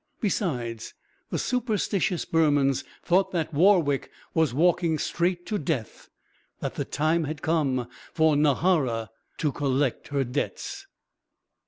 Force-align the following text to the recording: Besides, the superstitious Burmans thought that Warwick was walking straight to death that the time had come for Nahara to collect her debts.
Besides, 0.19 0.95
the 1.29 1.37
superstitious 1.37 2.25
Burmans 2.25 2.83
thought 3.03 3.31
that 3.33 3.53
Warwick 3.53 4.09
was 4.33 4.51
walking 4.51 4.97
straight 4.97 5.45
to 5.45 5.59
death 5.59 6.09
that 6.59 6.73
the 6.73 6.85
time 6.85 7.25
had 7.25 7.43
come 7.43 7.87
for 8.11 8.35
Nahara 8.35 9.09
to 9.37 9.51
collect 9.51 10.07
her 10.07 10.23
debts. 10.23 10.87